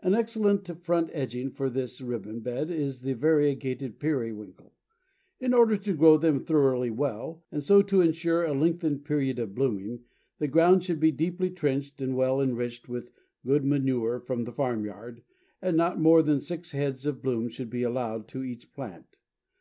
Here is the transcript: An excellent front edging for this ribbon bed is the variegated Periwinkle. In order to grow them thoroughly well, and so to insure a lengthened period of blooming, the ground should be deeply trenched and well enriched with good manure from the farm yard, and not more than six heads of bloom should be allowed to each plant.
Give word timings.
An 0.00 0.12
excellent 0.16 0.66
front 0.82 1.08
edging 1.12 1.48
for 1.52 1.70
this 1.70 2.00
ribbon 2.00 2.40
bed 2.40 2.68
is 2.68 3.02
the 3.02 3.12
variegated 3.14 4.00
Periwinkle. 4.00 4.74
In 5.38 5.54
order 5.54 5.76
to 5.76 5.94
grow 5.94 6.16
them 6.16 6.40
thoroughly 6.40 6.90
well, 6.90 7.44
and 7.52 7.62
so 7.62 7.80
to 7.80 8.00
insure 8.00 8.42
a 8.44 8.54
lengthened 8.54 9.04
period 9.04 9.38
of 9.38 9.54
blooming, 9.54 10.02
the 10.38 10.48
ground 10.48 10.82
should 10.82 10.98
be 10.98 11.12
deeply 11.12 11.48
trenched 11.48 12.02
and 12.02 12.16
well 12.16 12.40
enriched 12.40 12.88
with 12.88 13.12
good 13.46 13.64
manure 13.64 14.18
from 14.18 14.42
the 14.42 14.52
farm 14.52 14.84
yard, 14.84 15.22
and 15.62 15.76
not 15.76 16.00
more 16.00 16.24
than 16.24 16.40
six 16.40 16.72
heads 16.72 17.06
of 17.06 17.22
bloom 17.22 17.48
should 17.48 17.70
be 17.70 17.84
allowed 17.84 18.26
to 18.26 18.42
each 18.42 18.72
plant. 18.72 19.20